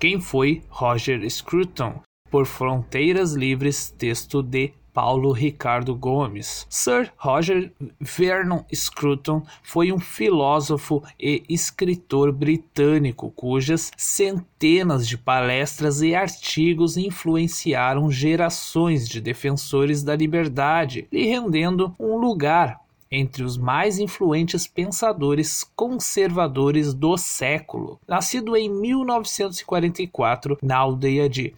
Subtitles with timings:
[0.00, 2.00] Quem foi Roger Scruton?
[2.30, 6.68] Por Fronteiras Livres, texto de Paulo Ricardo Gomes.
[6.70, 16.14] Sir Roger Vernon Scruton foi um filósofo e escritor britânico cujas centenas de palestras e
[16.14, 22.80] artigos influenciaram gerações de defensores da liberdade, lhe rendendo um lugar
[23.10, 27.98] entre os mais influentes pensadores conservadores do século.
[28.06, 31.54] Nascido em 1944 na aldeia de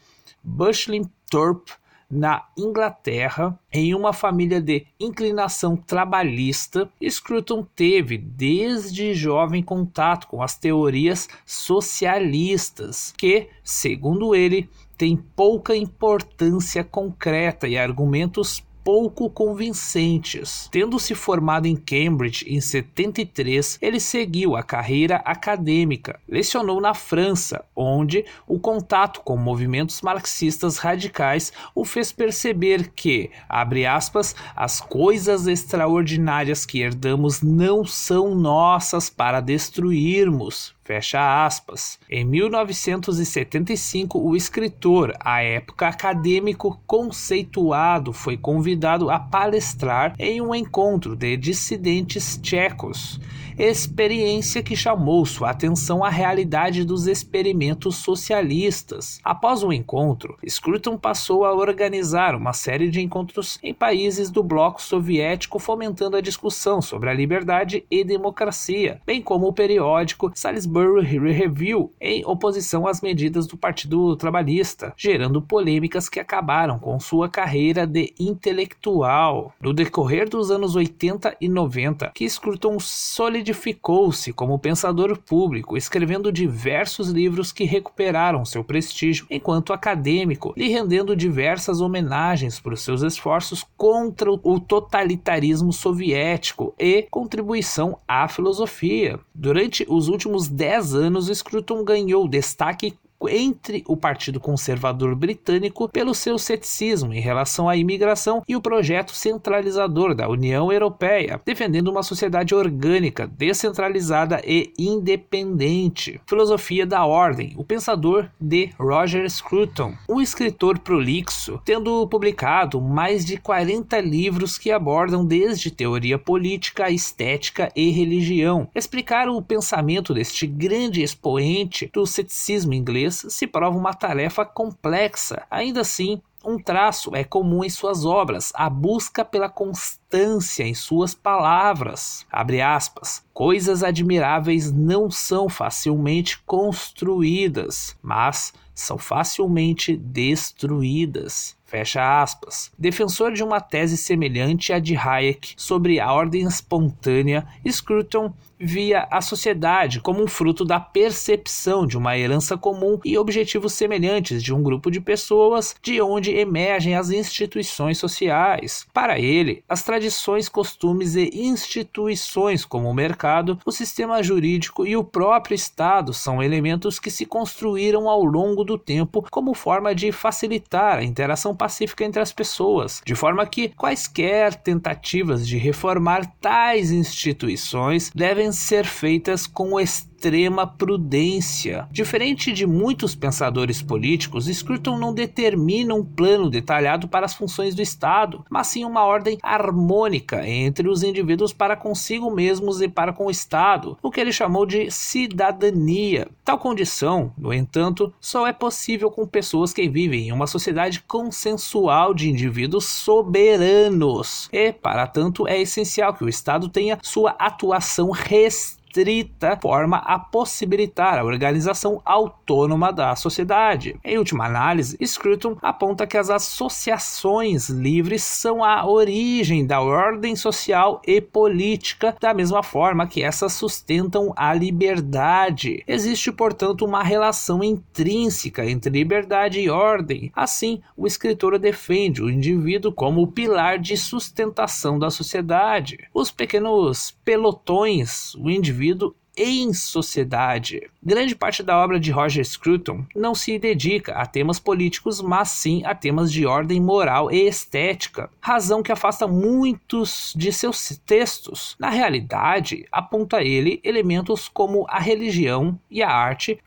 [1.30, 1.72] Thorpe,
[2.10, 10.58] na Inglaterra, em uma família de inclinação trabalhista, Scruton teve desde jovem contato com as
[10.58, 20.68] teorias socialistas, que, segundo ele, têm pouca importância concreta e argumentos pouco convincentes.
[20.70, 26.18] Tendo se formado em Cambridge em 73, ele seguiu a carreira acadêmica.
[26.28, 33.86] Lecionou na França, onde o contato com movimentos marxistas radicais o fez perceber que, abre
[33.86, 40.74] aspas, as coisas extraordinárias que herdamos não são nossas para destruirmos.
[40.90, 42.00] Fecha aspas.
[42.10, 51.14] Em 1975, o escritor, à época acadêmico conceituado, foi convidado a palestrar em um encontro
[51.14, 53.20] de dissidentes tchecos
[53.60, 59.20] experiência que chamou sua atenção à realidade dos experimentos socialistas.
[59.22, 64.80] Após o encontro, Scruton passou a organizar uma série de encontros em países do bloco
[64.80, 71.92] soviético, fomentando a discussão sobre a liberdade e democracia, bem como o periódico Salisbury Review,
[72.00, 78.14] em oposição às medidas do Partido Trabalhista, gerando polêmicas que acabaram com sua carreira de
[78.18, 79.52] intelectual.
[79.60, 86.32] No decorrer dos anos 80 e 90, que Scruton solidificou solidificou-se como pensador público, escrevendo
[86.32, 93.64] diversos livros que recuperaram seu prestígio enquanto acadêmico, lhe rendendo diversas homenagens por seus esforços
[93.76, 99.18] contra o totalitarismo soviético e contribuição à filosofia.
[99.34, 102.94] Durante os últimos dez anos, Scruton ganhou destaque
[103.28, 109.12] entre o Partido Conservador Britânico pelo seu ceticismo em relação à imigração e o projeto
[109.12, 116.20] centralizador da União Europeia, defendendo uma sociedade orgânica, descentralizada e independente.
[116.26, 123.36] Filosofia da Ordem, o pensador de Roger Scruton, um escritor prolixo, tendo publicado mais de
[123.36, 128.68] 40 livros que abordam desde teoria política, estética e religião.
[128.74, 135.42] Explicar o pensamento deste grande expoente do ceticismo inglês se prova uma tarefa complexa.
[135.50, 141.14] Ainda assim, um traço é comum em suas obras, a busca pela constância em suas
[141.14, 142.26] palavras.
[142.32, 143.22] Abre aspas.
[143.34, 151.56] Coisas admiráveis não são facilmente construídas, mas são facilmente destruídas.
[151.70, 152.72] Fecha aspas.
[152.76, 159.22] Defensor de uma tese semelhante à de Hayek sobre a ordem espontânea, Scruton via a
[159.22, 164.62] sociedade como um fruto da percepção de uma herança comum e objetivos semelhantes de um
[164.62, 168.86] grupo de pessoas de onde emergem as instituições sociais.
[168.92, 175.04] Para ele, as tradições, costumes e instituições como o mercado, o sistema jurídico e o
[175.04, 180.98] próprio Estado são elementos que se construíram ao longo do tempo como forma de facilitar
[180.98, 188.10] a interação pacífica entre as pessoas, de forma que quaisquer tentativas de reformar tais instituições
[188.14, 189.78] devem ser feitas com
[190.20, 191.88] extrema prudência.
[191.90, 197.80] Diferente de muitos pensadores políticos, Scruton não determina um plano detalhado para as funções do
[197.80, 203.26] Estado, mas sim uma ordem harmônica entre os indivíduos para consigo mesmos e para com
[203.26, 206.28] o Estado, o que ele chamou de cidadania.
[206.44, 212.12] Tal condição, no entanto, só é possível com pessoas que vivem em uma sociedade consensual
[212.12, 214.50] de indivíduos soberanos.
[214.52, 220.18] E, para tanto, é essencial que o Estado tenha sua atuação restrita restrita forma a
[220.18, 223.96] possibilitar a organização autônoma da sociedade.
[224.04, 231.00] Em última análise, Scruton aponta que as associações livres são a origem da ordem social
[231.06, 235.84] e política, da mesma forma que essas sustentam a liberdade.
[235.86, 240.32] Existe, portanto, uma relação intrínseca entre liberdade e ordem.
[240.34, 245.98] Assim, o escritor defende o indivíduo como o pilar de sustentação da sociedade.
[246.12, 250.90] Os pequenos pelotões, o indivíduo indivíduo em sociedade.
[251.02, 255.84] Grande parte da obra de Roger Scruton não se dedica a temas políticos, mas sim
[255.84, 261.76] a temas de ordem moral e estética, razão que afasta muitos de seus textos.
[261.78, 266.58] Na realidade, aponta ele elementos como a religião e a arte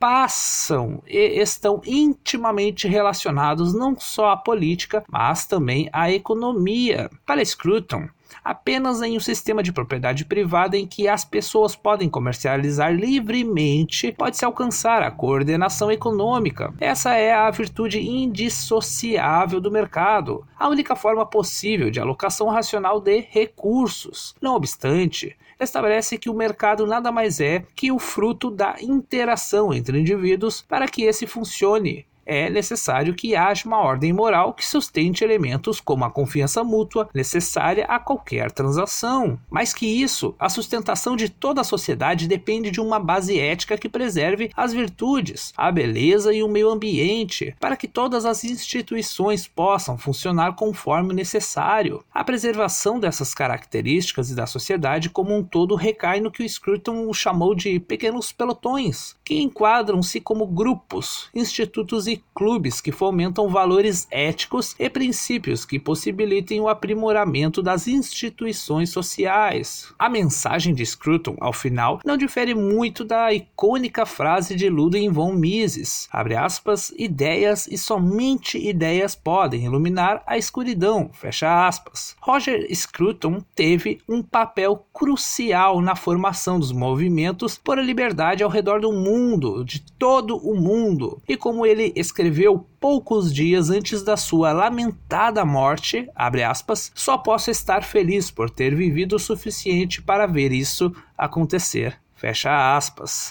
[0.00, 7.10] passam e estão intimamente relacionados não só à política, mas também à economia.
[7.26, 8.08] Para Scruton,
[8.42, 14.44] apenas em um sistema de propriedade privada em que as pessoas podem comercializar livremente pode-se
[14.44, 16.72] alcançar a coordenação econômica.
[16.80, 23.20] Essa é a virtude indissociável do mercado, a única forma possível de alocação racional de
[23.30, 24.34] recursos.
[24.40, 30.00] Não obstante, estabelece que o mercado nada mais é que o fruto da interação entre
[30.00, 35.80] indivíduos para que esse funcione é necessário que haja uma ordem moral que sustente elementos
[35.80, 39.38] como a confiança mútua necessária a qualquer transação.
[39.50, 43.88] Mais que isso, a sustentação de toda a sociedade depende de uma base ética que
[43.88, 49.98] preserve as virtudes, a beleza e o meio ambiente, para que todas as instituições possam
[49.98, 52.04] funcionar conforme necessário.
[52.12, 57.12] A preservação dessas características e da sociedade como um todo recai no que o Scruton
[57.12, 64.74] chamou de pequenos pelotões, que enquadram-se como grupos, institutos e clubes que fomentam valores éticos
[64.78, 69.92] e princípios que possibilitem o aprimoramento das instituições sociais.
[69.98, 75.32] A mensagem de Scruton, ao final, não difere muito da icônica frase de Ludwig von
[75.32, 82.16] Mises, abre aspas, ideias e somente ideias podem iluminar a escuridão, fecha aspas.
[82.20, 88.92] Roger Scruton teve um papel crucial na formação dos movimentos por liberdade ao redor do
[88.92, 95.44] mundo, de todo o mundo, e como ele escreveu poucos dias antes da sua lamentada
[95.44, 102.00] morte, aspas, só posso estar feliz por ter vivido o suficiente para ver isso acontecer.
[102.14, 103.28] Fecha aspas.